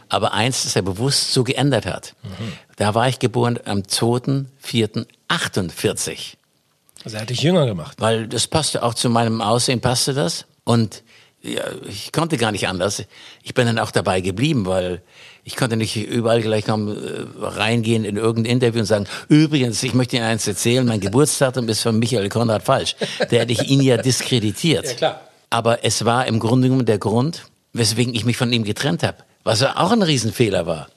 Aber 0.09 0.33
eins, 0.33 0.63
das 0.63 0.75
er 0.75 0.81
bewusst 0.81 1.33
so 1.33 1.43
geändert 1.43 1.85
hat. 1.85 2.15
Mhm. 2.23 2.53
Da 2.75 2.93
war 2.93 3.07
ich 3.07 3.19
geboren 3.19 3.57
am 3.65 3.79
2.4.48. 3.79 6.35
Also 7.03 7.17
er 7.17 7.21
hat 7.21 7.29
dich 7.29 7.41
jünger 7.41 7.65
gemacht. 7.65 7.97
Weil 7.99 8.27
das 8.27 8.47
passte 8.47 8.83
auch 8.83 8.93
zu 8.93 9.09
meinem 9.09 9.41
Aussehen, 9.41 9.81
passte 9.81 10.13
das. 10.13 10.45
Und 10.63 11.03
ja, 11.41 11.63
ich 11.87 12.11
konnte 12.11 12.37
gar 12.37 12.51
nicht 12.51 12.67
anders. 12.67 13.03
Ich 13.41 13.53
bin 13.53 13.65
dann 13.65 13.79
auch 13.79 13.91
dabei 13.91 14.21
geblieben, 14.21 14.65
weil 14.65 15.01
ich 15.43 15.55
konnte 15.55 15.75
nicht 15.75 15.95
überall 15.95 16.41
gleich 16.41 16.65
kommen, 16.65 16.89
äh, 16.89 17.25
reingehen 17.43 18.05
in 18.05 18.17
irgendein 18.17 18.53
Interview 18.53 18.81
und 18.81 18.85
sagen, 18.85 19.05
übrigens, 19.27 19.81
ich 19.81 19.95
möchte 19.95 20.17
Ihnen 20.17 20.25
eins 20.25 20.47
erzählen, 20.47 20.85
mein 20.85 20.99
Geburtsdatum 20.99 21.67
ist 21.67 21.81
von 21.81 21.97
Michael 21.97 22.29
Konrad 22.29 22.63
falsch. 22.63 22.95
Da 23.17 23.37
hätte 23.37 23.51
ich 23.51 23.69
ihn 23.69 23.81
ja 23.81 23.97
diskreditiert. 23.97 24.85
Ja, 24.85 24.93
klar. 24.93 25.21
Aber 25.49 25.83
es 25.83 26.05
war 26.05 26.27
im 26.27 26.39
Grunde 26.39 26.67
genommen 26.67 26.85
der 26.85 26.99
Grund, 26.99 27.45
weswegen 27.73 28.13
ich 28.13 28.23
mich 28.23 28.37
von 28.37 28.53
ihm 28.53 28.63
getrennt 28.63 29.01
habe. 29.01 29.17
Was 29.43 29.63
auch 29.63 29.91
ein 29.91 30.03
Riesenfehler 30.03 30.67
war. 30.67 30.87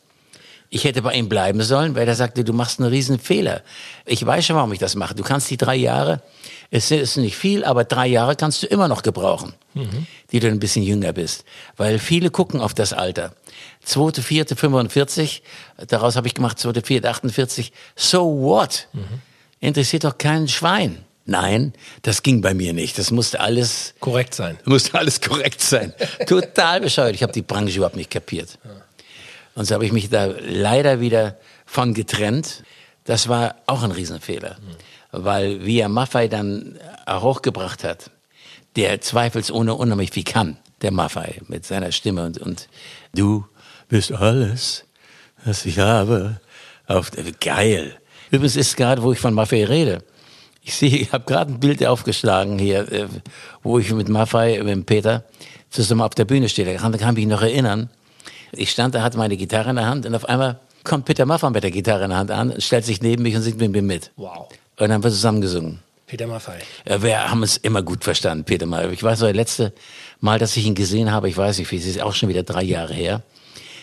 Ich 0.75 0.83
hätte 0.83 1.03
bei 1.03 1.15
ihm 1.15 1.29
bleiben 1.29 1.63
sollen, 1.63 1.95
weil 1.95 2.09
er 2.09 2.17
sagte, 2.17 2.43
du 2.43 2.53
machst 2.53 2.81
einen 2.81 2.89
riesen 2.89 3.21
Fehler. 3.21 3.63
Ich 4.07 4.27
weiß 4.27 4.45
schon, 4.45 4.57
warum 4.57 4.73
ich 4.73 4.81
das 4.81 4.97
mache. 4.97 5.15
Du 5.15 5.23
kannst 5.23 5.49
die 5.49 5.57
drei 5.57 5.77
Jahre, 5.77 6.21
es 6.73 6.91
ist 6.91 7.17
nicht 7.17 7.37
viel, 7.37 7.65
aber 7.65 7.85
drei 7.85 8.09
Jahre 8.09 8.35
kannst 8.35 8.61
du 8.65 8.67
immer 8.67 8.89
noch 8.89 9.03
gebrauchen, 9.03 9.55
mhm. 9.75 10.09
die 10.33 10.41
du 10.41 10.49
ein 10.49 10.59
bisschen 10.59 10.83
jünger 10.83 11.13
bist. 11.13 11.45
Weil 11.77 12.01
viele 12.01 12.31
gucken 12.31 12.61
auf 12.61 12.75
das 12.75 12.93
Alter. 12.93 13.37
Zweite, 13.85 14.21
vierte, 14.21 14.57
45, 14.57 15.45
daraus 15.87 16.17
habe 16.17 16.27
ich 16.27 16.35
gemacht, 16.35 16.59
zweite, 16.59 16.83
vierte, 16.83 17.09
48. 17.09 17.73
So 17.95 18.25
what? 18.43 18.89
Mhm. 18.95 19.05
Interessiert 19.61 20.03
doch 20.03 20.19
keinen 20.19 20.49
Schwein. 20.49 21.05
Nein, 21.25 21.73
das 22.03 22.25
ging 22.25 22.41
bei 22.41 22.53
mir 22.53 22.73
nicht. 22.73 22.99
Das 22.99 23.13
musste 23.13 23.39
alles 23.39 23.95
korrekt 24.01 24.35
sein. 24.35 24.59
Musste 24.65 24.99
alles 24.99 25.21
korrekt 25.21 25.61
sein. 25.61 25.95
Total 26.27 26.81
bescheuert. 26.81 27.15
Ich 27.15 27.23
habe 27.23 27.33
die 27.33 27.43
Branche 27.43 27.77
überhaupt 27.77 27.97
nicht 27.97 28.11
kapiert. 28.11 28.59
Und 29.55 29.67
so 29.67 29.75
habe 29.75 29.85
ich 29.85 29.93
mich 29.93 30.11
da 30.11 30.27
leider 30.27 31.01
wieder 31.01 31.39
von 31.67 31.95
getrennt. 31.95 32.65
Das 33.05 33.29
war 33.29 33.57
auch 33.67 33.83
ein 33.83 33.93
Riesenfehler, 33.93 34.57
weil 35.13 35.65
wie 35.65 35.79
er 35.79 35.89
Maffei 35.89 36.29
dann 36.29 36.79
hochgebracht 37.09 37.85
hat, 37.85 38.11
der 38.77 39.01
zweifelsohne 39.01 39.75
unheimlich 39.75 40.11
viel 40.11 40.25
kann, 40.25 40.57
der 40.83 40.91
Maffei 40.91 41.41
mit 41.49 41.65
seiner 41.65 41.93
Stimme 41.93 42.25
und, 42.25 42.39
und 42.39 42.69
du 43.15 43.47
bist 43.89 44.13
alles, 44.13 44.85
was 45.45 45.67
ich 45.67 45.79
habe. 45.79 46.41
Auf, 46.87 47.13
geil. 47.41 47.99
Übrigens 48.31 48.57
ist 48.57 48.77
gerade, 48.77 49.03
wo 49.03 49.13
ich 49.13 49.19
von 49.19 49.33
Maffei 49.35 49.65
rede, 49.65 50.03
ich 50.63 50.75
sehe, 50.75 50.97
ich 50.97 51.13
habe 51.13 51.25
gerade 51.25 51.53
ein 51.53 51.61
Bild 51.61 51.85
aufgeschlagen 51.85 52.59
hier, 52.59 52.91
äh, 52.91 53.07
wo 53.63 53.79
ich 53.79 53.93
mit 53.93 54.09
Maffei, 54.09 54.63
mit 54.63 54.87
Peter, 54.87 55.25
zusammen 55.69 56.01
auf 56.01 56.15
der 56.15 56.25
Bühne 56.25 56.49
stehe. 56.49 56.73
Da 56.73 56.79
kann, 56.79 56.97
kann 56.97 57.17
ich 57.17 57.25
mich 57.25 57.27
noch 57.27 57.43
erinnern. 57.43 57.91
Ich 58.59 58.71
stand 58.71 58.95
da, 58.95 59.03
hatte 59.03 59.19
meine 59.19 59.37
Gitarre 59.37 59.71
in 59.71 59.77
der 59.77 59.87
Hand 59.87 60.07
und 60.07 60.15
auf 60.15 60.29
einmal 60.29 60.61
kommt 60.83 61.07
Peter 61.07 61.27
Maffei 61.27 61.51
mit 61.51 61.63
der 61.63 61.71
Gitarre 61.71 62.05
in 62.05 62.11
der 62.11 62.19
Hand 62.19 62.31
an, 62.31 62.61
stellt 62.61 62.85
sich 62.85 63.01
neben 63.01 63.23
mich 63.23 63.35
und 63.37 63.43
singt 63.43 63.59
mit 63.59 63.73
mir 63.73 63.83
mit. 63.83 64.11
Wow. 64.17 64.49
Und 64.49 64.81
dann 64.81 64.93
haben 64.93 65.05
wir 65.05 65.11
zusammen 65.11 65.41
gesungen. 65.41 65.81
Peter 66.07 66.27
Maffei. 66.27 66.59
Ja, 66.87 67.03
wir 67.03 67.31
haben 67.31 67.43
es 67.43 67.57
immer 67.57 67.83
gut 67.83 68.05
verstanden, 68.05 68.45
Peter 68.45 68.67
Maffei. 68.67 68.91
Ich 68.91 69.03
weiß, 69.03 69.21
das 69.21 69.35
letzte 69.35 69.73
Mal, 70.21 70.39
dass 70.39 70.57
ich 70.57 70.67
ihn 70.67 70.75
gesehen 70.75 71.11
habe, 71.11 71.29
ich 71.29 71.37
weiß 71.37 71.59
nicht, 71.59 71.73
es 71.73 71.87
ist 71.87 72.01
auch 72.01 72.15
schon 72.15 72.29
wieder 72.29 72.43
drei 72.43 72.63
Jahre 72.63 72.95
her. 72.95 73.23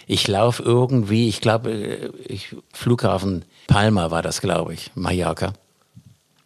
Ich 0.07 0.27
laufe 0.27 0.61
irgendwie, 0.63 1.29
ich 1.29 1.41
glaube, 1.41 1.71
äh, 1.71 2.39
Flughafen 2.73 3.45
Palma 3.67 4.11
war 4.11 4.21
das, 4.21 4.41
glaube 4.41 4.73
ich, 4.73 4.91
Mallorca 4.95 5.53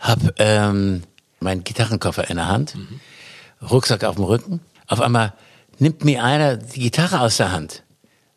hab 0.05 0.19
ähm, 0.39 1.03
meinen 1.39 1.63
Gitarrenkoffer 1.63 2.29
in 2.29 2.37
der 2.37 2.47
Hand, 2.47 2.75
mhm. 2.75 2.99
Rucksack 3.69 4.03
auf 4.03 4.15
dem 4.15 4.25
Rücken. 4.25 4.59
Auf 4.87 5.01
einmal 5.01 5.33
nimmt 5.79 6.05
mir 6.05 6.23
einer 6.23 6.57
die 6.57 6.79
Gitarre 6.79 7.21
aus 7.21 7.37
der 7.37 7.51
Hand. 7.51 7.83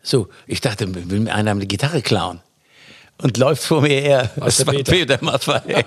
So, 0.09 0.29
ich 0.47 0.63
dachte, 0.63 0.89
will 1.11 1.21
mir 1.21 1.35
einer 1.35 1.55
die 1.57 1.69
Gitarre 1.69 2.01
klauen. 2.01 2.41
Und 3.19 3.37
läuft 3.37 3.63
vor 3.63 3.83
mir 3.83 4.01
her. 4.01 4.31
Das 4.37 4.67
war 4.67 4.73
Peter, 4.73 4.93
Peter 4.93 5.19
Maffay. 5.23 5.85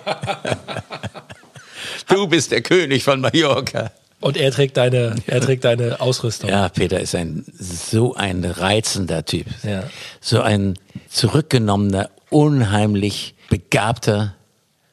du 2.08 2.28
bist 2.28 2.51
der 2.51 2.62
König 2.62 3.04
von 3.04 3.20
Mallorca. 3.20 3.92
Und 4.20 4.38
er 4.38 4.51
trägt 4.51 4.78
deine, 4.78 5.16
er 5.25 5.42
trägt 5.42 5.63
deine 5.63 6.00
Ausrüstung. 6.00 6.51
Ja, 6.51 6.70
Peter 6.70 7.00
ist 7.00 7.16
ein 7.16 7.44
so 7.58 8.13
ein 8.13 8.46
reizender 8.46 9.25
Typ. 9.25 9.48
Ja. 9.63 9.86
So 10.20 10.42
ein 10.42 10.78
zurückgenommener, 11.10 12.12
unheimlich 12.30 13.34
begabter 13.50 14.36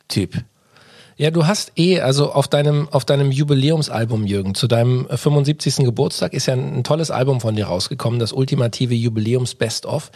Typ. 0.08 0.42
Ja, 1.18 1.32
du 1.32 1.48
hast 1.48 1.72
eh, 1.76 2.00
also 2.00 2.32
auf 2.32 2.46
deinem, 2.46 2.88
auf 2.92 3.04
deinem 3.04 3.32
Jubiläumsalbum, 3.32 4.24
Jürgen, 4.24 4.54
zu 4.54 4.68
deinem 4.68 5.06
75. 5.10 5.78
Geburtstag 5.78 6.32
ist 6.32 6.46
ja 6.46 6.54
ein, 6.54 6.78
ein 6.78 6.84
tolles 6.84 7.10
Album 7.10 7.40
von 7.40 7.56
dir 7.56 7.66
rausgekommen, 7.66 8.20
das 8.20 8.32
ultimative 8.32 8.94
Jubiläums 8.94 9.56
Best 9.56 9.84
of. 9.84 10.12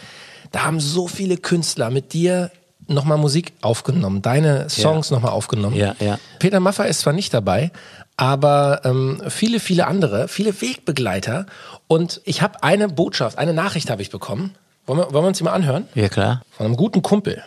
Da 0.52 0.62
haben 0.62 0.78
so 0.78 1.08
viele 1.08 1.36
Künstler 1.36 1.90
mit 1.90 2.12
dir 2.12 2.52
nochmal 2.86 3.18
Musik 3.18 3.52
aufgenommen, 3.62 4.22
deine 4.22 4.70
Songs 4.70 5.10
ja. 5.10 5.16
nochmal 5.16 5.32
aufgenommen. 5.32 5.74
Ja, 5.74 5.96
ja. 5.98 6.20
Peter 6.38 6.60
Maffay 6.60 6.88
ist 6.88 7.00
zwar 7.00 7.12
nicht 7.12 7.34
dabei, 7.34 7.72
aber 8.16 8.82
ähm, 8.84 9.22
viele, 9.28 9.58
viele 9.58 9.88
andere, 9.88 10.28
viele 10.28 10.60
Wegbegleiter. 10.60 11.46
Und 11.88 12.20
ich 12.24 12.42
habe 12.42 12.62
eine 12.62 12.88
Botschaft, 12.88 13.38
eine 13.38 13.54
Nachricht 13.54 13.90
habe 13.90 14.02
ich 14.02 14.10
bekommen. 14.10 14.54
Wollen 14.86 15.00
wir, 15.00 15.12
wollen 15.12 15.24
wir 15.24 15.28
uns 15.28 15.38
die 15.38 15.44
mal 15.44 15.52
anhören? 15.52 15.88
Ja, 15.96 16.08
klar. 16.08 16.42
Von 16.52 16.66
einem 16.66 16.76
guten 16.76 17.02
Kumpel. 17.02 17.42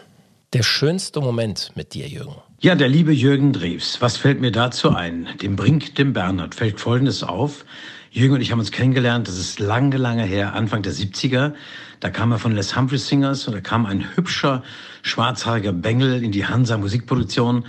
Der 0.52 0.64
schönste 0.64 1.22
Moment 1.22 1.72
mit 1.76 1.94
dir, 1.94 2.08
Jürgen. 2.08 2.36
Ja, 2.62 2.74
der 2.76 2.88
liebe 2.88 3.12
Jürgen 3.12 3.52
Drews. 3.52 3.98
Was 4.00 4.16
fällt 4.16 4.40
mir 4.40 4.52
dazu 4.52 4.96
ein? 4.96 5.28
Dem 5.42 5.58
Brink, 5.58 5.96
dem 5.96 6.14
Bernhard 6.14 6.56
fällt 6.56 6.80
Folgendes 6.80 7.22
auf. 7.22 7.66
Jürgen 8.12 8.36
und 8.36 8.40
ich 8.42 8.54
haben 8.54 8.60
uns 8.60 8.72
kennengelernt, 8.72 9.28
das 9.28 9.38
ist 9.38 9.60
lange, 9.60 9.98
lange 9.98 10.24
her, 10.24 10.54
Anfang 10.54 10.82
der 10.82 10.94
70er. 10.94 11.54
Da 12.00 12.10
kam 12.10 12.32
er 12.32 12.40
von 12.40 12.54
Les 12.54 12.74
Humphrey 12.78 12.98
Singers 12.98 13.46
und 13.46 13.56
da 13.56 13.60
kam 13.60 13.86
ein 13.86 14.16
hübscher, 14.16 14.64
schwarzhaariger 15.06 15.72
Bengel 15.72 16.24
in 16.24 16.32
die 16.32 16.48
Hansa 16.48 16.78
Musikproduktion 16.78 17.64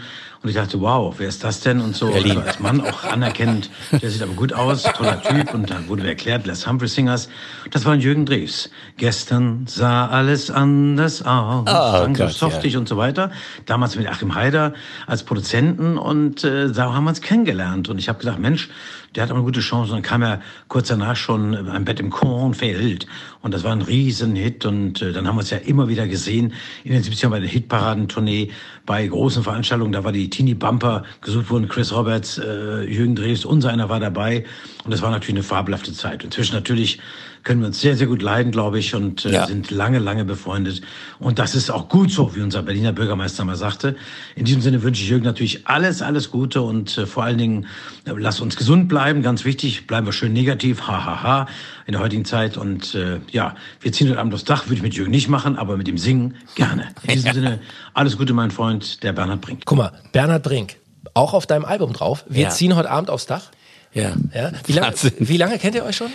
und 0.47 0.51
ich 0.51 0.55
dachte, 0.55 0.81
wow, 0.81 1.13
wer 1.19 1.27
ist 1.27 1.43
das 1.43 1.61
denn? 1.61 1.81
Und 1.81 1.97
so 1.97 2.07
also 2.13 2.39
als 2.39 2.61
Mann 2.61 2.81
auch 2.81 3.03
anerkennend, 3.03 3.69
der 3.91 4.11
sieht 4.11 4.23
aber 4.23 4.35
gut 4.35 4.53
aus, 4.53 4.85
toller 4.85 5.21
Typ. 5.21 5.53
Und 5.53 5.71
dann 5.71 5.89
wurde 5.89 6.03
mir 6.03 6.11
erklärt, 6.11 6.47
Les 6.47 6.67
Humphrey 6.69 6.87
Singers. 6.87 7.29
Das 7.73 7.85
war 7.85 7.95
ein 7.95 8.01
Jürgen 8.01 8.27
Drews. 8.27 8.71
Gestern 8.97 9.67
sah 9.67 10.07
alles 10.07 10.51
anders 10.53 11.23
aus. 11.23 11.67
Oh, 11.69 12.07
Gott, 12.13 12.31
so 12.31 12.49
softig 12.49 12.75
ja. 12.75 12.79
und 12.79 12.89
so 12.89 12.97
weiter. 12.97 13.33
Damals 13.65 13.97
mit 13.97 14.07
Achim 14.09 14.37
Haider 14.37 14.75
als 15.09 15.25
Produzenten 15.25 15.99
und 15.99 16.45
äh, 16.45 16.71
da 16.71 16.93
haben 16.95 17.05
wir 17.05 17.11
uns 17.11 17.23
kennengelernt. 17.23 17.89
Und 17.89 17.99
ich 17.99 18.09
habe 18.09 18.21
gedacht, 18.21 18.39
Mensch, 18.39 18.69
der 19.17 19.23
hat 19.23 19.31
auch 19.31 19.37
eine 19.37 19.45
gute 19.45 19.61
Chance. 19.61 19.93
Und 19.93 19.97
dann 19.97 20.03
kam 20.03 20.23
er 20.23 20.41
kurz 20.69 20.89
danach 20.89 21.17
schon 21.17 21.55
ein 21.55 21.85
Bett 21.85 21.99
im 21.99 22.11
Kornfeld. 22.11 23.07
Und 23.41 23.55
das 23.55 23.65
war 23.65 23.73
ein 23.73 23.83
Riesenhit. 23.83 24.67
Und 24.67 25.03
äh, 25.03 25.13
dann 25.13 25.27
haben 25.27 25.37
wir 25.37 25.41
uns 25.41 25.51
ja 25.51 25.59
immer 25.59 25.89
wieder 25.89 26.07
gesehen 26.07 26.53
in 26.85 26.93
den 26.93 27.03
70ern 27.27 27.31
bei 27.31 27.41
der 27.41 27.49
Hitparadentournee, 27.49 28.51
bei 28.85 29.07
großen 29.07 29.43
Veranstaltungen. 29.43 29.93
Da 29.93 30.05
war 30.05 30.13
die 30.13 30.31
Teenie 30.31 30.55
Bumper 30.55 31.05
gesucht 31.21 31.51
worden, 31.51 31.69
Chris 31.69 31.93
Roberts, 31.93 32.39
äh, 32.39 32.85
Jürgen 32.85 33.17
Drees, 33.17 33.45
unser 33.45 33.71
einer 33.71 33.89
war 33.89 34.01
dabei. 34.01 34.45
Und 34.85 34.93
das 34.93 35.03
war 35.03 35.11
natürlich 35.11 35.37
eine 35.37 35.43
fabelhafte 35.43 35.93
Zeit. 35.93 36.25
Inzwischen 36.25 36.55
natürlich 36.55 36.99
können 37.47 37.61
wir 37.61 37.69
uns 37.69 37.81
sehr, 37.81 37.97
sehr 37.97 38.09
gut 38.09 38.23
leiden, 38.23 38.51
glaube 38.51 38.81
ich, 38.81 38.97
und 38.97 39.25
äh, 39.25 39.31
ja. 39.31 39.47
sind 39.47 39.71
lange, 39.71 40.01
lange 40.01 40.25
befreundet. 40.25 40.83
Und 41.21 41.39
das 41.39 41.55
ist 41.55 41.71
auch 41.71 41.89
gut 41.89 42.11
so, 42.11 42.35
wie 42.35 42.41
unser 42.41 42.61
Berliner 42.65 42.93
Bürgermeister 42.93 43.45
mal 43.45 43.55
sagte. 43.55 43.95
In 44.35 44.45
diesem 44.45 44.63
Sinne 44.63 44.83
wünsche 44.83 45.01
ich 45.01 45.09
Jürgen 45.09 45.25
natürlich 45.25 45.65
alles, 45.69 46.03
alles 46.03 46.33
Gute 46.33 46.61
und 46.63 46.99
äh, 46.99 47.07
vor 47.07 47.23
allen 47.23 47.39
Dingen 47.39 47.67
äh, 48.05 48.11
lass 48.19 48.41
uns 48.41 48.57
gesund 48.57 48.89
bleiben, 48.89 49.23
ganz 49.23 49.45
wichtig, 49.45 49.87
bleiben 49.87 50.07
wir 50.07 50.13
schön 50.13 50.33
negativ, 50.33 50.89
hahaha, 50.89 51.23
ha, 51.23 51.23
ha, 51.23 51.49
in 51.87 51.93
der 51.93 52.01
heutigen 52.01 52.25
Zeit. 52.25 52.57
Und 52.57 52.97
äh, 52.97 53.21
ja, 53.31 53.55
wir 53.81 53.93
ziehen 53.93 54.09
heute 54.11 54.19
Abend 54.19 54.35
aufs 54.35 54.45
Dach, 54.45 54.65
würde 54.65 54.75
ich 54.75 54.83
mit 54.83 54.95
Jürgen 54.95 55.13
nicht 55.13 55.29
machen, 55.29 55.57
aber 55.57 55.77
mit 55.77 55.87
dem 55.87 55.99
Singen 55.99 56.35
gerne. 56.57 56.89
In 57.05 57.15
diesem 57.15 57.33
Sinne, 57.35 57.61
alles 57.95 58.19
Gute, 58.19 58.33
mein 58.33 58.51
Freund, 58.51 59.05
der 59.05 59.13
Bernhard 59.13 59.41
Brink. 59.41 59.63
Guck 59.67 59.79
mal, 59.79 59.93
Bernhard 60.11 60.43
Brink, 60.43 60.79
auch 61.15 61.33
auf 61.33 61.47
deinem 61.47 61.65
Album 61.65 61.93
drauf. 61.93 62.25
Wir 62.29 62.43
ja. 62.43 62.51
ziehen 62.51 62.75
heute 62.75 62.91
Abend 62.91 63.09
aufs 63.09 63.27
Dach. 63.27 63.53
Ja. 63.95 64.15
ja. 64.35 64.51
Wie, 64.67 64.73
lang, 64.73 64.93
wie 65.21 65.37
lange 65.37 65.61
kennt 65.61 65.77
ihr 65.77 65.85
euch 65.85 65.97
schon? 65.97 66.11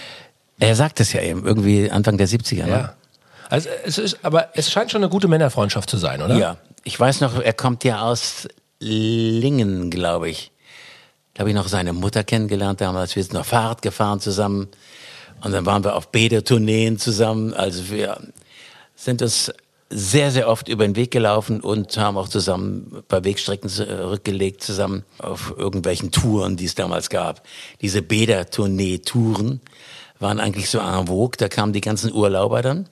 Er 0.62 0.76
sagt 0.76 1.00
es 1.00 1.12
ja 1.12 1.22
eben, 1.22 1.46
irgendwie 1.46 1.90
Anfang 1.90 2.18
der 2.18 2.28
70er. 2.28 2.66
Ne? 2.66 2.70
Ja. 2.70 2.96
Also 3.50 3.68
es 3.84 3.98
ist, 3.98 4.24
aber 4.24 4.50
es 4.54 4.72
scheint 4.72 4.92
schon 4.92 5.04
eine 5.04 5.10
gute 5.10 5.28
Männerfreundschaft 5.28 5.90
zu 5.90 5.98
sein, 5.98 6.22
oder? 6.22 6.38
Ja. 6.38 6.58
Ich 6.84 7.00
weiß 7.00 7.22
noch, 7.22 7.42
er 7.42 7.54
kommt 7.54 7.84
ja 7.84 8.04
aus 8.04 8.48
Lingen, 8.80 9.90
glaube 9.90 10.30
ich. 10.30 10.52
Da 11.34 11.42
habe 11.42 11.50
ich 11.50 11.56
noch 11.56 11.68
seine 11.68 11.94
Mutter 11.94 12.24
kennengelernt 12.24 12.80
damals. 12.80 13.16
Wir 13.16 13.24
sind 13.24 13.34
noch 13.34 13.46
Fahrrad 13.46 13.82
gefahren 13.82 14.20
zusammen. 14.20 14.68
Und 15.44 15.52
dann 15.52 15.66
waren 15.66 15.84
wir 15.84 15.96
auf 15.96 16.12
Bädertourneen 16.12 17.00
zusammen. 17.00 17.54
Also 17.54 17.90
wir 17.90 18.20
sind 18.96 19.22
uns 19.22 19.52
sehr, 19.90 20.32
sehr 20.32 20.48
oft 20.48 20.70
über 20.70 20.86
den 20.86 20.96
Weg 20.96 21.12
gelaufen 21.12 21.60
und 21.60 21.98
haben 21.98 22.18
auch 22.18 22.30
zusammen 22.30 22.92
ein 22.98 23.04
paar 23.04 23.24
Wegstrecken 23.24 23.70
zurückgelegt, 23.70 24.64
zusammen 24.64 25.04
auf 25.18 25.54
irgendwelchen 25.58 26.12
Touren, 26.12 26.56
die 26.56 26.66
es 26.66 26.76
damals 26.76 27.10
gab. 27.10 27.46
Diese 27.82 28.02
Bädertournee-Touren 28.02 29.60
waren 30.22 30.40
eigentlich 30.40 30.70
so 30.70 30.80
en 30.80 31.08
vogue. 31.08 31.38
Da 31.38 31.48
kamen 31.48 31.74
die 31.74 31.82
ganzen 31.82 32.14
Urlauber 32.14 32.62
dann. 32.62 32.88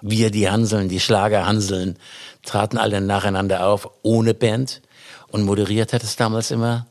Wir, 0.00 0.30
die 0.30 0.50
Hanseln, 0.50 0.88
die 0.88 1.00
Schlagerhanseln, 1.00 1.96
traten 2.42 2.78
alle 2.78 3.00
nacheinander 3.00 3.66
auf, 3.66 3.88
ohne 4.02 4.34
Band. 4.34 4.82
Und 5.28 5.44
moderiert 5.44 5.92
hat 5.92 6.02
es 6.02 6.16
damals 6.16 6.50
immer 6.50 6.86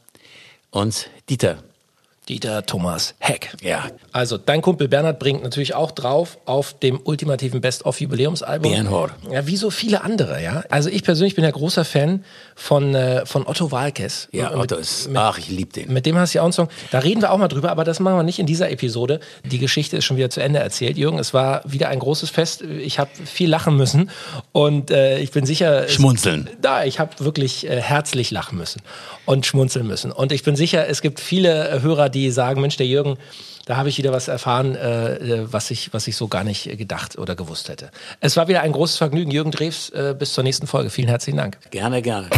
uns 0.72 1.06
Dieter. 1.30 1.64
Dieter 2.30 2.66
Thomas 2.66 3.16
Heck. 3.20 3.52
Ja. 3.62 3.86
Also 4.12 4.38
dein 4.38 4.62
Kumpel 4.62 4.88
Bernhard 4.88 5.20
bringt 5.20 5.44
natürlich 5.44 5.76
auch 5.76 5.92
drauf 5.92 6.38
auf 6.46 6.74
dem 6.80 7.00
ultimativen 7.04 7.60
Best-of-Jubiläumsalbum. 7.60 8.72
Bernhard. 8.72 9.12
Ja, 9.30 9.46
wie 9.46 9.58
so 9.58 9.70
viele 9.70 10.04
andere, 10.04 10.42
ja. 10.42 10.64
Also 10.70 10.90
ich 10.90 11.04
persönlich 11.04 11.36
bin 11.36 11.44
ja 11.44 11.52
großer 11.52 11.84
Fan 11.84 12.24
von, 12.56 12.96
äh, 12.96 13.26
von 13.26 13.46
Otto 13.46 13.72
Walkes. 13.72 14.30
Ja, 14.32 14.52
mit, 14.52 14.60
Otto 14.60 14.76
ist, 14.76 15.08
mit, 15.08 15.18
ach, 15.18 15.38
ich 15.38 15.50
liebe 15.50 15.74
den. 15.74 15.92
Mit 15.92 16.06
dem 16.06 16.18
hast 16.18 16.34
du 16.34 16.38
ja 16.38 16.42
auch 16.44 16.46
einen 16.46 16.54
Song. 16.54 16.70
Da 16.92 17.00
reden 17.00 17.22
wir 17.22 17.32
auch 17.32 17.38
mal 17.38 17.50
drüber, 17.50 17.72
aber 17.72 17.84
das 17.84 18.00
machen 18.00 18.16
wir 18.16 18.24
nicht 18.24 18.40
in 18.40 18.46
dieser 18.46 18.72
Episode. 18.72 19.20
Die 19.44 19.60
Geschichte 19.60 19.98
ist 19.98 20.06
schon 20.06 20.16
wieder 20.16 20.30
zu 20.30 20.42
Ende 20.42 20.60
erzählt. 20.60 20.98
Jürgen, 20.98 21.20
es 21.20 21.34
war 21.34 21.62
wieder 21.66 21.90
ein 21.90 22.00
großes 22.00 22.30
Fest. 22.30 22.62
Ich 22.62 23.00
habe 23.00 23.10
viel 23.26 23.50
lachen 23.50 23.76
müssen 23.76 24.10
und 24.52 24.92
äh, 24.92 25.20
ich 25.20 25.32
bin 25.32 25.46
sicher... 25.46 25.90
Schmunzeln. 25.90 26.48
Es, 26.50 26.58
da, 26.62 26.86
ich 26.86 27.00
habe 27.00 27.12
wirklich 27.20 27.68
äh, 27.68 27.82
herzlich 27.82 28.32
lachen 28.32 28.58
müssen 28.58 28.82
und 29.26 29.46
schmunzeln 29.46 29.88
müssen. 29.88 30.12
Und 30.12 30.32
ich 30.32 30.44
bin 30.44 30.56
sicher, 30.56 30.88
es 30.88 31.02
gibt 31.02 31.20
viele 31.20 31.82
Hörer, 31.82 32.10
die 32.14 32.32
sagen, 32.32 32.62
Mensch, 32.62 32.78
der 32.78 32.88
Jürgen, 32.88 33.18
da 33.66 33.78
habe 33.78 33.90
ich 33.90 33.98
wieder 33.98 34.12
was 34.12 34.28
erfahren, 34.28 34.76
äh, 34.76 35.16
äh, 35.16 35.48
was, 35.52 35.72
ich, 35.72 35.94
was 35.94 36.08
ich 36.08 36.16
so 36.16 36.28
gar 36.28 36.44
nicht 36.44 36.78
gedacht 36.78 37.18
oder 37.18 37.36
gewusst 37.36 37.70
hätte. 37.70 37.92
Es 38.20 38.36
war 38.36 38.48
wieder 38.48 38.62
ein 38.62 38.72
großes 38.72 38.98
Vergnügen. 38.98 39.32
Jürgen 39.32 39.52
Drews, 39.52 39.90
äh, 39.90 40.16
bis 40.18 40.34
zur 40.34 40.44
nächsten 40.44 40.68
Folge. 40.68 40.90
Vielen 40.90 41.08
herzlichen 41.08 41.38
Dank. 41.38 41.58
Gerne, 41.72 42.02
gerne. 42.02 42.30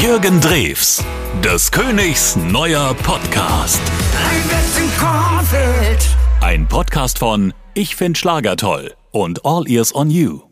Jürgen 0.00 0.40
Drews, 0.40 1.02
des 1.42 1.70
Königs 1.70 2.36
neuer 2.36 2.94
Podcast. 3.02 3.80
Ein 6.40 6.68
Podcast 6.68 7.18
von 7.18 7.52
Ich 7.74 7.96
find 7.96 8.16
Schlager 8.16 8.56
toll 8.56 8.94
und 9.10 9.44
All 9.44 9.68
Ears 9.68 9.94
on 9.94 10.10
You. 10.10 10.47